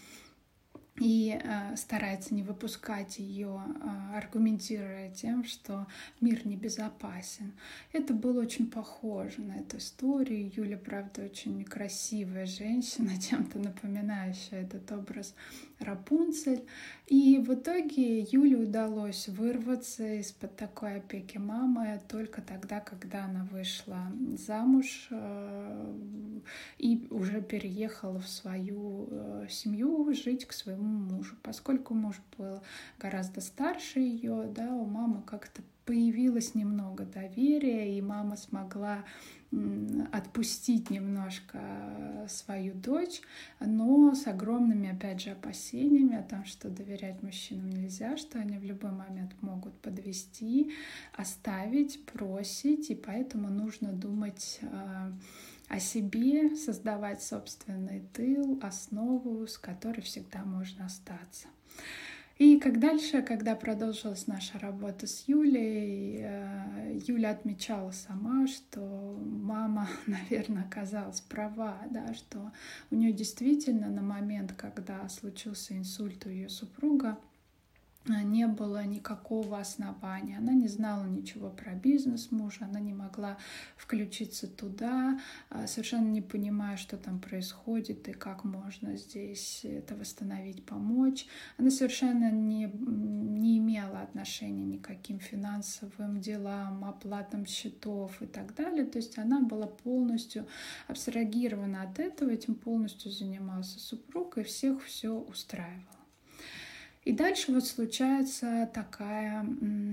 и 0.99 1.39
э, 1.41 1.75
старается 1.75 2.33
не 2.33 2.43
выпускать 2.43 3.19
ее, 3.19 3.61
э, 3.61 4.17
аргументируя 4.17 5.11
тем, 5.11 5.43
что 5.43 5.87
мир 6.21 6.45
небезопасен. 6.45 7.53
Это 7.93 8.13
было 8.13 8.41
очень 8.41 8.69
похоже 8.69 9.41
на 9.41 9.53
эту 9.53 9.77
историю. 9.77 10.51
Юля, 10.55 10.77
правда, 10.77 11.23
очень 11.23 11.63
красивая 11.63 12.45
женщина, 12.45 13.11
чем-то 13.21 13.59
напоминающая 13.59 14.63
этот 14.63 14.91
образ 14.91 15.35
Рапунцель. 15.79 16.65
И 17.07 17.37
в 17.37 17.53
итоге 17.53 18.21
Юле 18.21 18.57
удалось 18.57 19.27
вырваться 19.29 20.15
из-под 20.15 20.55
такой 20.55 20.97
опеки 20.97 21.37
мамы 21.37 22.01
только 22.09 22.41
тогда, 22.41 22.79
когда 22.79 23.25
она 23.25 23.47
вышла 23.51 24.11
замуж 24.37 25.07
э, 25.11 25.93
и 26.77 27.07
уже 27.09 27.41
переехала 27.41 28.19
в 28.19 28.27
свою 28.27 29.07
э, 29.09 29.47
семью 29.49 30.13
жить 30.13 30.45
к 30.45 30.53
своему 30.53 30.83
мужу. 30.83 31.35
Поскольку 31.43 31.93
муж 31.93 32.15
был 32.37 32.61
гораздо 32.99 33.39
старше 33.39 33.99
ее, 33.99 34.51
да, 34.53 34.73
у 34.73 34.85
мамы 34.85 35.21
как-то 35.21 35.61
появилось 35.85 36.53
немного 36.53 37.05
доверия, 37.05 37.97
и 37.97 38.01
мама 38.01 38.35
смогла 38.35 39.05
отпустить 40.11 40.89
немножко 40.89 42.25
свою 42.27 42.73
дочь, 42.73 43.21
но 43.59 44.13
с 44.13 44.27
огромными, 44.27 44.89
опять 44.89 45.21
же, 45.21 45.31
опасениями 45.31 46.17
о 46.17 46.23
том, 46.23 46.43
что 46.45 46.69
доверять 46.69 47.23
мужчинам 47.23 47.69
нельзя, 47.69 48.17
что 48.17 48.39
они 48.39 48.57
в 48.57 48.63
любой 48.63 48.91
момент 48.91 49.31
могут 49.41 49.73
подвести, 49.79 50.73
оставить, 51.13 51.99
бросить, 52.13 52.89
и 52.89 52.95
поэтому 52.95 53.49
нужно 53.49 53.93
думать 53.93 54.59
а, 54.63 55.13
о 55.69 55.79
себе, 55.79 56.55
создавать 56.55 57.23
собственный 57.23 58.01
тыл, 58.13 58.59
основу, 58.61 59.47
с 59.47 59.57
которой 59.57 60.01
всегда 60.01 60.43
можно 60.43 60.85
остаться. 60.85 61.47
И 62.37 62.59
как 62.59 62.79
дальше, 62.79 63.23
когда 63.23 63.55
продолжилась 63.55 64.27
наша 64.27 64.59
работа 64.59 65.07
с 65.07 65.23
Юлей, 65.27 66.17
э, 66.19 66.99
Юля 67.07 67.31
отмечала 67.31 67.89
сама, 67.89 68.45
что 68.45 68.79
мама, 69.19 69.89
наверное, 70.05 70.63
оказалась 70.63 71.19
права, 71.19 71.79
да, 71.89 72.13
что 72.13 72.51
у 72.91 72.95
нее 72.95 73.11
действительно 73.11 73.89
на 73.89 74.03
момент, 74.03 74.53
когда 74.55 75.09
случился 75.09 75.75
инсульт 75.75 76.27
у 76.27 76.29
ее 76.29 76.49
супруга, 76.49 77.17
не 78.23 78.47
было 78.47 78.83
никакого 78.85 79.59
основания. 79.59 80.37
Она 80.37 80.53
не 80.53 80.67
знала 80.67 81.05
ничего 81.05 81.49
про 81.49 81.73
бизнес 81.73 82.31
мужа, 82.31 82.65
она 82.65 82.79
не 82.79 82.93
могла 82.93 83.37
включиться 83.75 84.47
туда, 84.47 85.19
а, 85.49 85.67
совершенно 85.67 86.07
не 86.07 86.21
понимая, 86.21 86.77
что 86.77 86.97
там 86.97 87.19
происходит 87.19 88.07
и 88.07 88.13
как 88.13 88.43
можно 88.43 88.97
здесь 88.97 89.61
это 89.63 89.95
восстановить, 89.95 90.65
помочь. 90.65 91.27
Она 91.57 91.69
совершенно 91.69 92.31
не, 92.31 92.65
не 92.65 93.57
имела 93.57 94.01
отношения 94.01 94.63
ни 94.63 94.77
к 94.77 94.87
каким 94.87 95.19
финансовым 95.19 96.19
делам, 96.19 96.85
оплатам 96.85 97.45
счетов 97.45 98.21
и 98.21 98.25
так 98.25 98.55
далее. 98.55 98.85
То 98.85 98.97
есть 98.97 99.17
она 99.17 99.41
была 99.41 99.67
полностью 99.67 100.47
абстрагирована 100.87 101.83
от 101.83 101.99
этого, 101.99 102.29
этим 102.29 102.55
полностью 102.55 103.11
занимался 103.11 103.79
супруг 103.79 104.37
и 104.37 104.43
всех 104.43 104.83
все 104.83 105.13
устраивал. 105.13 106.06
И 107.07 107.13
дальше 107.13 107.53
вот 107.53 107.65
случается 107.65 108.69
такая 108.73 109.47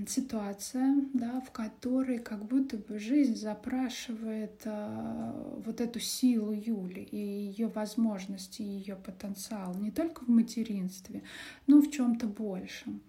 ситуация, 0.05 0.95
да, 1.13 1.39
в 1.39 1.49
которой 1.49 2.19
как 2.19 2.43
будто 2.43 2.75
бы 2.75 2.99
жизнь 2.99 3.37
запрашивает 3.37 4.59
э, 4.65 5.31
вот 5.65 5.79
эту 5.79 6.01
силу 6.01 6.51
Юли 6.51 7.03
и 7.03 7.17
ее 7.17 7.67
возможности, 7.67 8.63
и 8.63 8.65
ее 8.65 8.97
потенциал 8.97 9.75
не 9.75 9.91
только 9.91 10.25
в 10.25 10.27
материнстве, 10.27 11.23
но 11.67 11.79
в 11.79 11.89
чем-то 11.89 12.27
большем. 12.27 12.99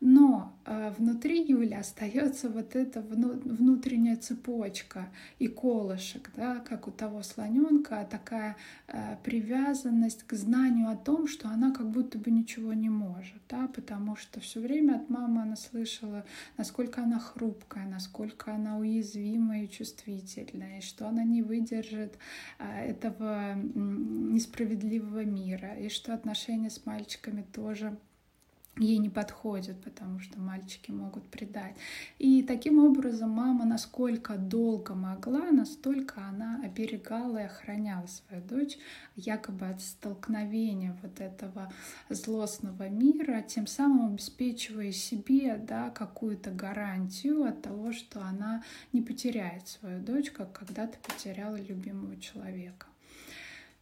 Но 0.00 0.52
э, 0.64 0.92
внутри 0.98 1.44
Юли 1.44 1.74
остается 1.74 2.48
вот 2.48 2.76
эта 2.76 3.00
вну, 3.00 3.32
внутренняя 3.44 4.16
цепочка 4.16 5.08
и 5.38 5.48
колышек, 5.48 6.30
да, 6.36 6.60
как 6.60 6.88
у 6.88 6.90
того 6.90 7.22
слоненка, 7.22 8.06
такая 8.10 8.56
э, 8.88 9.16
привязанность 9.22 10.24
к 10.24 10.34
знанию 10.34 10.88
о 10.88 10.96
том, 10.96 11.26
что 11.26 11.48
она 11.48 11.72
как 11.72 11.90
будто 11.90 12.18
бы 12.18 12.30
ничего 12.30 12.72
не 12.72 12.88
может 12.88 13.44
да, 13.54 13.68
потому 13.68 14.16
что 14.16 14.40
все 14.40 14.60
время 14.60 14.96
от 14.96 15.10
мамы 15.10 15.42
она 15.42 15.56
слышала, 15.56 16.24
насколько 16.56 17.02
она 17.02 17.18
хрупкая, 17.18 17.86
насколько 17.86 18.52
она 18.52 18.78
уязвимая 18.78 19.64
и 19.64 19.70
чувствительная, 19.70 20.78
и 20.78 20.82
что 20.82 21.08
она 21.08 21.24
не 21.24 21.42
выдержит 21.42 22.18
а, 22.58 22.80
этого 22.80 23.54
несправедливого 23.54 25.24
мира, 25.24 25.74
и 25.74 25.88
что 25.88 26.14
отношения 26.14 26.70
с 26.70 26.84
мальчиками 26.86 27.44
тоже 27.52 27.96
ей 28.76 28.98
не 28.98 29.08
подходит, 29.08 29.80
потому 29.82 30.18
что 30.18 30.40
мальчики 30.40 30.90
могут 30.90 31.24
предать. 31.30 31.76
И 32.18 32.42
таким 32.42 32.78
образом 32.78 33.30
мама, 33.30 33.64
насколько 33.64 34.36
долго 34.36 34.94
могла, 34.94 35.50
настолько 35.50 36.26
она 36.26 36.60
оберегала 36.64 37.38
и 37.38 37.44
охраняла 37.44 38.06
свою 38.06 38.42
дочь, 38.42 38.76
якобы 39.16 39.66
от 39.68 39.80
столкновения 39.80 40.98
вот 41.02 41.20
этого 41.20 41.72
злостного 42.08 42.88
мира, 42.88 43.42
тем 43.42 43.66
самым 43.66 44.14
обеспечивая 44.14 44.92
себе 44.92 45.56
да, 45.56 45.90
какую-то 45.90 46.50
гарантию 46.50 47.44
от 47.44 47.62
того, 47.62 47.92
что 47.92 48.22
она 48.22 48.62
не 48.92 49.02
потеряет 49.02 49.68
свою 49.68 50.02
дочь, 50.02 50.30
как 50.30 50.52
когда-то 50.52 50.98
потеряла 50.98 51.56
любимого 51.56 52.16
человека. 52.16 52.86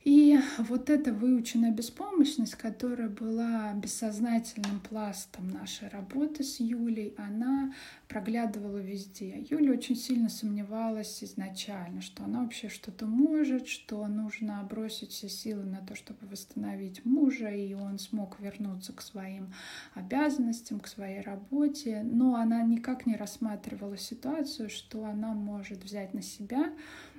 И 0.04 0.36
вот 0.58 0.90
эта 0.90 1.12
выученная 1.12 1.70
беспомощность, 1.70 2.56
которая 2.56 3.08
была 3.08 3.72
бессознательным 3.74 4.80
пластом 4.80 5.48
нашей 5.48 5.88
работы 5.90 6.42
с 6.42 6.58
Юлей, 6.58 7.14
она 7.16 7.72
проглядывала 8.08 8.78
везде. 8.78 9.46
Юля 9.48 9.72
очень 9.72 9.94
сильно 9.94 10.28
сомневалась 10.28 11.22
изначально, 11.22 12.00
что 12.00 12.24
она 12.24 12.42
вообще 12.42 12.68
что-то 12.68 13.06
может, 13.06 13.68
что 13.68 14.04
нужно 14.08 14.66
бросить 14.68 15.12
все 15.12 15.28
силы 15.28 15.64
на 15.64 15.78
то, 15.78 15.94
чтобы 15.94 16.26
восстановить 16.26 17.04
мужа, 17.04 17.48
и 17.50 17.72
он 17.74 18.00
смог 18.00 18.40
вернуться 18.40 18.92
к 18.92 19.02
своим 19.02 19.52
обязанностям, 19.94 20.80
к 20.80 20.88
своей 20.88 21.20
работе. 21.20 22.02
Но 22.02 22.34
она 22.34 22.62
никак 22.62 23.06
не 23.06 23.14
рассматривала 23.14 23.96
ситуацию, 23.96 24.68
что 24.68 25.04
она 25.04 25.32
может 25.32 25.84
взять 25.84 26.12
на 26.12 26.22
себя 26.22 26.72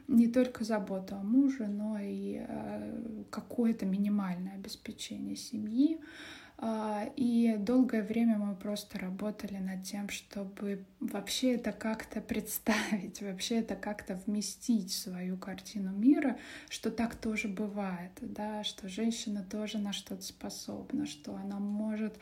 не 0.07 0.27
только 0.27 0.63
заботу 0.63 1.15
о 1.15 1.23
муже, 1.23 1.67
но 1.67 1.97
и 1.99 2.45
э, 2.47 3.23
какое-то 3.29 3.85
минимальное 3.85 4.55
обеспечение 4.55 5.35
семьи. 5.35 5.99
А, 6.65 7.09
и 7.17 7.57
долгое 7.57 8.03
время 8.03 8.37
мы 8.37 8.55
просто 8.55 8.97
работали 8.97 9.57
над 9.57 9.83
тем, 9.83 10.07
чтобы 10.07 10.85
вообще 11.01 11.55
это 11.55 11.73
как-то 11.73 12.21
представить, 12.21 13.21
вообще 13.21 13.59
это 13.59 13.75
как-то 13.75 14.17
вместить 14.25 14.91
в 14.91 14.97
свою 14.97 15.35
картину 15.35 15.91
мира, 15.91 16.37
что 16.69 16.89
так 16.89 17.15
тоже 17.15 17.49
бывает, 17.49 18.11
да, 18.21 18.63
что 18.63 18.87
женщина 18.87 19.43
тоже 19.43 19.77
на 19.77 19.91
что-то 19.91 20.21
способна, 20.21 21.05
что 21.05 21.35
она 21.35 21.59
может 21.59 22.17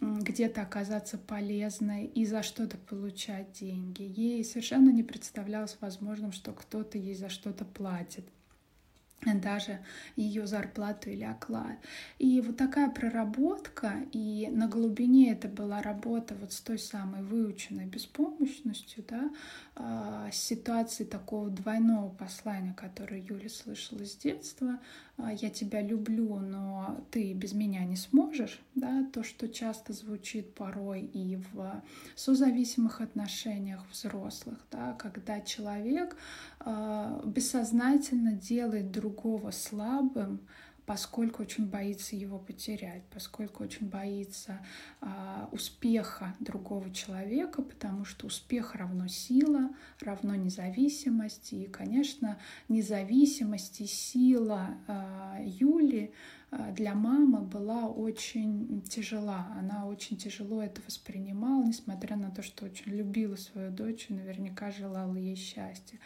где-то 0.00 0.62
оказаться 0.62 1.18
полезной 1.18 2.06
и 2.06 2.24
за 2.24 2.42
что-то 2.42 2.78
получать 2.78 3.52
деньги. 3.52 4.02
Ей 4.02 4.44
совершенно 4.44 4.90
не 4.90 5.02
представлялось 5.02 5.76
возможным, 5.80 6.32
что 6.32 6.52
кто-то 6.52 6.96
ей 6.98 7.14
за 7.14 7.28
что-то 7.28 7.64
платит 7.64 8.24
даже 9.22 9.80
ее 10.16 10.46
зарплату 10.46 11.10
или 11.10 11.24
оклад. 11.24 11.78
И 12.18 12.40
вот 12.40 12.56
такая 12.56 12.90
проработка, 12.90 13.94
и 14.12 14.48
на 14.50 14.66
глубине 14.66 15.32
это 15.32 15.48
была 15.48 15.82
работа 15.82 16.34
вот 16.40 16.52
с 16.52 16.60
той 16.60 16.78
самой 16.78 17.22
выученной 17.22 17.86
беспомощностью, 17.86 19.04
да, 19.08 19.30
э, 19.76 20.30
ситуации 20.32 21.04
такого 21.04 21.50
двойного 21.50 22.08
послания, 22.10 22.74
которое 22.74 23.20
Юля 23.20 23.48
слышала 23.48 24.04
с 24.04 24.16
детства, 24.16 24.78
а, 25.22 25.32
я 25.32 25.50
тебя 25.50 25.82
люблю, 25.82 26.36
но 26.36 27.04
ты 27.10 27.32
без 27.32 27.52
меня 27.52 27.84
не 27.84 27.96
сможешь, 27.96 28.60
да, 28.74 29.04
то, 29.12 29.22
что 29.22 29.48
часто 29.48 29.92
звучит 29.92 30.54
порой 30.54 31.02
и 31.02 31.36
в 31.52 31.82
созависимых 32.14 33.00
отношениях 33.00 33.84
взрослых, 33.90 34.58
да, 34.70 34.94
когда 34.94 35.40
человек 35.40 36.16
э, 36.60 37.22
бессознательно 37.24 38.32
делает 38.32 38.90
другого 39.10 39.50
слабым, 39.50 40.40
поскольку 40.86 41.42
очень 41.42 41.68
боится 41.68 42.16
его 42.16 42.38
потерять, 42.38 43.02
поскольку 43.12 43.62
очень 43.64 43.88
боится 43.88 44.60
а, 45.00 45.48
успеха 45.52 46.34
другого 46.40 46.92
человека, 46.92 47.62
потому 47.62 48.04
что 48.04 48.26
успех 48.26 48.74
равно 48.74 49.06
сила, 49.08 49.70
равно 50.00 50.34
независимость. 50.34 51.52
И, 51.52 51.66
конечно, 51.66 52.38
независимость 52.68 53.80
и 53.80 53.86
сила 53.86 54.76
а, 54.86 55.38
Юли 55.44 56.12
для 56.50 56.94
мамы 56.94 57.42
была 57.42 57.86
очень 57.86 58.82
тяжела. 58.82 59.46
Она 59.56 59.86
очень 59.86 60.16
тяжело 60.16 60.60
это 60.60 60.82
воспринимала, 60.84 61.62
несмотря 61.62 62.16
на 62.16 62.30
то, 62.30 62.42
что 62.42 62.64
очень 62.64 62.92
любила 62.92 63.36
свою 63.36 63.70
дочь 63.70 64.06
и 64.08 64.14
наверняка 64.14 64.72
желала 64.72 65.14
ей 65.14 65.36
счастья. 65.36 65.98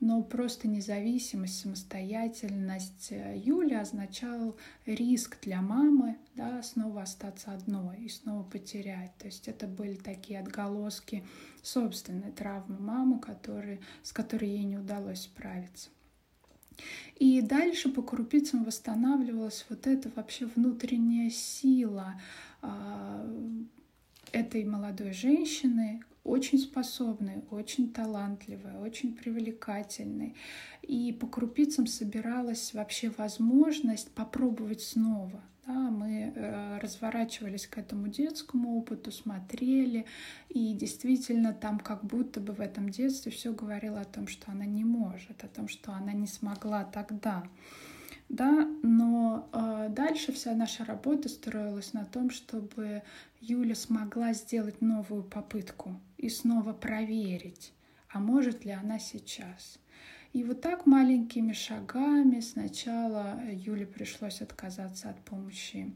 Но 0.00 0.22
просто 0.22 0.66
независимость, 0.66 1.60
самостоятельность 1.60 3.12
э, 3.12 3.40
Юли 3.44 3.74
означал 3.74 4.56
риск 4.86 5.38
для 5.42 5.62
мамы 5.62 6.16
да, 6.34 6.62
снова 6.62 7.02
остаться 7.02 7.52
одной 7.52 7.98
и 7.98 8.08
снова 8.08 8.42
потерять. 8.42 9.16
То 9.18 9.26
есть 9.26 9.46
это 9.46 9.68
были 9.68 9.94
такие 9.94 10.40
отголоски 10.40 11.24
собственной 11.62 12.32
травмы 12.32 12.78
мамы, 12.78 13.20
которые, 13.20 13.80
с 14.02 14.12
которой 14.12 14.50
ей 14.50 14.64
не 14.64 14.78
удалось 14.78 15.22
справиться. 15.22 15.90
И 17.16 17.40
дальше 17.40 17.88
по 17.90 18.02
крупицам 18.02 18.64
восстанавливалась 18.64 19.64
вот 19.68 19.86
эта 19.86 20.10
вообще 20.14 20.46
внутренняя 20.46 21.30
сила 21.30 22.20
а, 22.60 23.26
этой 24.32 24.64
молодой 24.64 25.12
женщины, 25.12 26.02
очень 26.24 26.58
способной, 26.58 27.44
очень 27.50 27.92
талантливой, 27.92 28.78
очень 28.78 29.14
привлекательной. 29.14 30.34
И 30.82 31.12
по 31.12 31.26
крупицам 31.26 31.86
собиралась 31.86 32.74
вообще 32.74 33.10
возможность 33.16 34.10
попробовать 34.12 34.82
снова— 34.82 35.42
да, 35.66 35.72
мы 35.72 36.32
э, 36.34 36.78
разворачивались 36.78 37.66
к 37.66 37.78
этому 37.78 38.08
детскому 38.08 38.78
опыту, 38.78 39.12
смотрели, 39.12 40.06
и 40.48 40.74
действительно 40.74 41.52
там 41.52 41.78
как 41.78 42.04
будто 42.04 42.40
бы 42.40 42.52
в 42.52 42.60
этом 42.60 42.88
детстве 42.88 43.30
все 43.30 43.52
говорило 43.52 44.00
о 44.00 44.04
том, 44.04 44.26
что 44.26 44.50
она 44.50 44.64
не 44.64 44.84
может, 44.84 45.44
о 45.44 45.48
том, 45.48 45.68
что 45.68 45.92
она 45.92 46.12
не 46.12 46.26
смогла 46.26 46.84
тогда. 46.84 47.44
Да, 48.28 48.66
но 48.82 49.48
э, 49.52 49.88
дальше 49.90 50.32
вся 50.32 50.54
наша 50.54 50.84
работа 50.84 51.28
строилась 51.28 51.92
на 51.92 52.06
том, 52.06 52.30
чтобы 52.30 53.02
Юля 53.40 53.74
смогла 53.74 54.32
сделать 54.32 54.80
новую 54.80 55.22
попытку 55.22 56.00
и 56.16 56.28
снова 56.28 56.72
проверить, 56.72 57.72
а 58.08 58.20
может 58.20 58.64
ли 58.64 58.72
она 58.72 58.98
сейчас. 58.98 59.78
И 60.32 60.44
вот 60.44 60.62
так 60.62 60.86
маленькими 60.86 61.52
шагами 61.52 62.40
сначала 62.40 63.38
Юле 63.50 63.86
пришлось 63.86 64.40
отказаться 64.40 65.10
от 65.10 65.20
помощи 65.20 65.92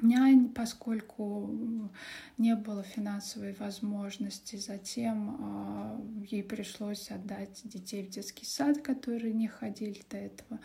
нянь, 0.00 0.48
поскольку 0.48 1.90
не 2.38 2.56
было 2.56 2.82
финансовой 2.82 3.52
возможности. 3.52 4.56
Затем 4.56 5.36
э, 5.38 6.24
ей 6.30 6.42
пришлось 6.42 7.10
отдать 7.10 7.60
детей 7.64 8.04
в 8.04 8.10
детский 8.10 8.46
сад, 8.46 8.82
которые 8.82 9.32
не 9.32 9.46
ходили 9.46 10.02
до 10.10 10.16
этого 10.16 10.60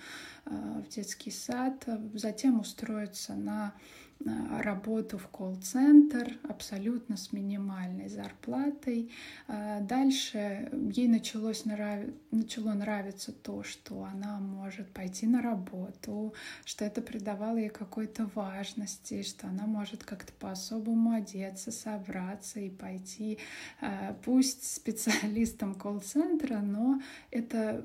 э, 0.45 0.81
в 0.83 0.89
детский 0.89 1.29
сад. 1.29 1.87
Затем 2.13 2.59
устроиться 2.59 3.35
на 3.35 3.73
Э, 3.75 4.06
работу 4.25 5.17
в 5.17 5.27
колл-центр 5.27 6.37
абсолютно 6.43 7.17
с 7.17 7.31
минимальной 7.31 8.09
зарплатой. 8.09 9.11
Э, 9.47 9.79
дальше 9.81 10.69
ей 10.93 11.07
началось 11.07 11.65
нрав... 11.65 12.05
начало 12.31 12.73
нравиться 12.73 13.31
то, 13.31 13.63
что 13.63 14.03
она 14.03 14.39
может 14.39 14.91
пойти 14.91 15.27
на 15.27 15.41
работу, 15.41 16.33
что 16.65 16.85
это 16.85 17.01
придавало 17.01 17.57
ей 17.57 17.69
какой-то 17.69 18.29
важности, 18.35 19.23
что 19.23 19.47
она 19.47 19.65
может 19.65 20.03
как-то 20.03 20.33
по-особому 20.33 21.11
одеться, 21.11 21.71
собраться 21.71 22.59
и 22.59 22.69
пойти, 22.69 23.39
э, 23.81 24.15
пусть 24.25 24.75
специалистом 24.75 25.75
колл-центра, 25.75 26.59
но 26.59 27.01
это 27.31 27.83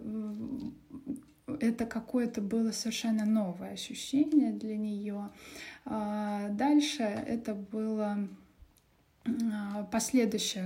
это 1.47 1.87
какое-то 1.87 2.41
было 2.41 2.73
совершенно 2.73 3.25
новое 3.25 3.73
ощущение 3.73 4.53
для 4.53 4.77
нее. 4.77 5.31
А, 5.85 6.49
да, 6.51 6.73
дальше 6.73 7.03
это 7.03 7.55
было 7.55 8.29
последующий, 9.91 10.63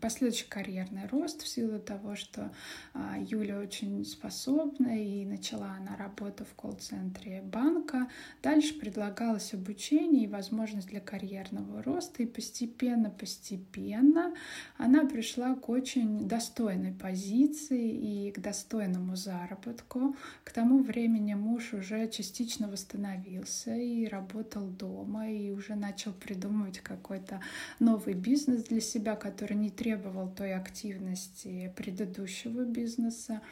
последующий 0.00 0.46
карьерный 0.48 1.06
рост 1.06 1.42
в 1.42 1.48
силу 1.48 1.78
того, 1.78 2.16
что 2.16 2.52
а, 2.92 3.16
Юля 3.18 3.60
очень 3.60 4.04
способна 4.04 5.00
и 5.00 5.24
начала 5.24 5.76
она 5.78 5.96
работу 5.96 6.44
в 6.44 6.54
колл-центре 6.54 7.42
банка. 7.42 8.08
Дальше 8.42 8.78
предлагалось 8.78 9.54
обучение 9.54 10.24
и 10.24 10.28
возможность 10.28 10.88
для 10.88 11.00
карьерного 11.00 11.82
роста, 11.82 12.22
и 12.22 12.26
постепенно-постепенно 12.26 14.34
она 14.76 15.04
пришла 15.04 15.54
к 15.54 15.68
очень 15.68 16.26
достойной 16.26 16.92
позиции 16.92 18.26
и 18.26 18.32
к 18.32 18.40
достойному 18.40 19.14
заработку. 19.14 20.16
К 20.42 20.52
тому 20.52 20.82
времени 20.82 21.34
муж 21.34 21.74
уже 21.74 22.08
частично 22.08 22.68
восстановился 22.68 23.76
и 23.76 24.06
работал 24.06 24.66
дома, 24.66 25.30
и 25.30 25.50
уже 25.50 25.76
начал 25.76 26.12
придумывать 26.12 26.80
какой-то 26.80 27.40
новый 27.78 27.99
новый 28.00 28.14
бизнес 28.14 28.64
для 28.64 28.80
себя, 28.80 29.14
который 29.14 29.56
не 29.56 29.68
требовал 29.68 30.30
той 30.30 30.54
активности 30.54 31.72
предыдущего 31.76 32.64
бизнеса, 32.64 33.42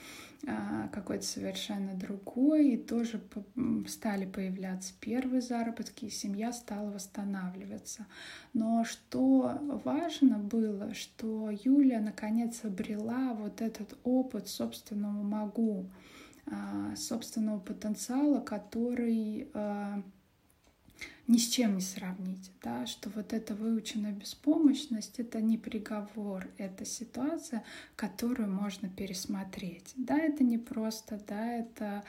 а, 0.47 0.89
какой-то 0.89 1.25
совершенно 1.25 1.95
другой, 1.95 2.71
и 2.71 2.77
тоже 2.79 3.21
стали 3.87 4.25
появляться 4.25 4.95
первые 5.01 5.43
заработки, 5.43 6.07
и 6.07 6.11
семья 6.11 6.53
стала 6.53 6.91
восстанавливаться. 6.91 8.07
Но 8.55 8.85
что 8.85 9.59
важно 9.85 10.39
было, 10.39 10.95
что 10.95 11.51
Юля 11.51 12.01
наконец 12.01 12.65
обрела 12.65 13.35
вот 13.35 13.61
этот 13.61 13.99
опыт 14.05 14.49
собственного 14.49 15.23
могу, 15.23 15.91
а, 16.47 16.97
собственного 16.97 17.61
потенциала, 17.61 18.41
который 18.41 19.49
а, 19.53 20.03
ни 21.27 21.37
с 21.37 21.49
чем 21.49 21.75
не 21.77 21.83
сравнить, 21.83 22.51
да, 22.63 22.87
что 22.87 23.11
вот 23.11 23.33
эта 23.33 23.55
выученная 23.55 24.13
беспомощность— 24.13 25.15
это 25.19 25.41
не 25.41 25.59
приговор, 25.59 26.49
это 26.57 26.85
ситуация, 26.85 27.65
которую 27.97 28.51
можно 28.51 28.89
пересмотреть. 28.89 29.93
Да, 29.97 30.19
это 30.19 30.43
не 30.43 30.59
просто, 30.59 31.21
да, 31.29 31.53
это 31.53 32.05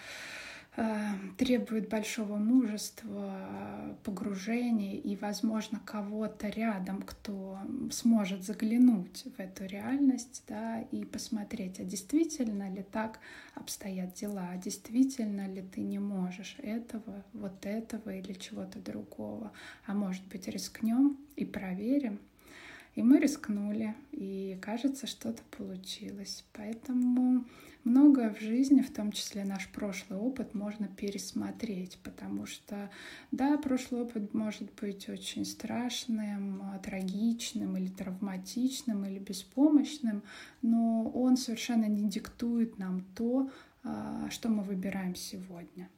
требует 1.37 1.89
большого 1.89 2.37
мужества, 2.37 3.97
погружения 4.03 4.97
и, 4.97 5.15
возможно, 5.15 5.81
кого-то 5.85 6.47
рядом, 6.49 7.01
кто 7.01 7.59
сможет 7.91 8.43
заглянуть 8.43 9.25
в 9.37 9.39
эту 9.39 9.65
реальность 9.65 10.43
да, 10.47 10.81
и 10.91 11.05
посмотреть, 11.05 11.79
а 11.79 11.83
действительно 11.83 12.69
ли 12.73 12.83
так 12.83 13.19
обстоят 13.55 14.13
дела, 14.13 14.49
а 14.51 14.57
действительно 14.57 15.47
ли 15.47 15.61
ты 15.61 15.81
не 15.81 15.99
можешь 15.99 16.55
этого, 16.59 17.23
вот 17.33 17.65
этого 17.65 18.09
или 18.15 18.33
чего-то 18.33 18.79
другого, 18.79 19.51
а 19.85 19.93
может 19.93 20.25
быть 20.27 20.47
рискнем 20.47 21.17
и 21.35 21.45
проверим. 21.45 22.19
И 22.95 23.01
мы 23.01 23.19
рискнули, 23.19 23.95
и 24.11 24.48
кажется, 24.59 25.07
что-то 25.07 25.41
получилось. 25.57 26.45
Поэтому 26.53 27.45
многое 27.83 28.33
в 28.33 28.39
жизни, 28.39 28.81
в 28.81 28.93
том 28.93 29.11
числе 29.11 29.43
наш 29.45 29.67
прошлый 29.69 30.19
опыт, 30.19 30.53
можно 30.53 30.87
пересмотреть, 30.87 31.97
потому 32.03 32.45
что, 32.45 32.89
да, 33.31 33.57
прошлый 33.57 34.01
опыт 34.01 34.33
может 34.33 34.69
быть 34.79 35.09
очень 35.09 35.45
страшным, 35.45 36.63
трагичным 36.83 37.77
или 37.77 37.87
травматичным 37.87 39.05
или 39.05 39.19
беспомощным, 39.19 40.23
но 40.61 41.09
он 41.09 41.37
совершенно 41.37 41.85
не 41.85 42.09
диктует 42.09 42.77
нам 42.77 43.01
то, 43.15 43.49
а, 43.83 44.29
что 44.29 44.49
мы 44.49 44.63
выбираем 44.63 45.15
сегодня. 45.15 45.89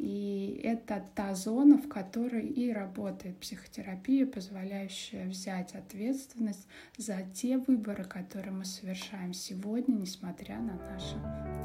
И 0.00 0.58
это 0.64 1.04
та 1.14 1.34
зона, 1.34 1.76
в 1.76 1.86
которой 1.86 2.46
и 2.46 2.72
работает 2.72 3.36
психотерапия, 3.36 4.24
позволяющая 4.24 5.26
взять 5.26 5.74
ответственность 5.74 6.66
за 6.96 7.18
те 7.34 7.58
выборы, 7.58 8.04
которые 8.04 8.52
мы 8.52 8.64
совершаем 8.64 9.34
сегодня, 9.34 9.92
несмотря 9.92 10.58
на 10.58 10.72
наше 10.72 11.16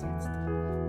детство. 0.01 0.84